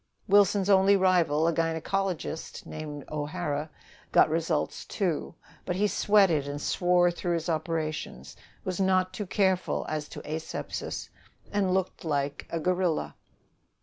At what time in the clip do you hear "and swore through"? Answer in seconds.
6.47-7.35